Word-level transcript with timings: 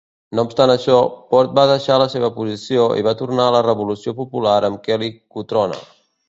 No 0.37 0.43
obstant 0.51 0.71
això, 0.75 0.95
Port 1.35 1.53
va 1.59 1.65
deixar 1.71 1.97
la 2.03 2.07
seva 2.13 2.31
posició 2.37 2.87
i 3.01 3.05
va 3.09 3.13
tornar 3.21 3.45
a 3.51 3.55
la 3.57 3.61
Revolució 3.69 4.15
Popular 4.23 4.57
amb 4.71 4.83
Kelly 4.89 5.13
Cutrone. 5.37 5.81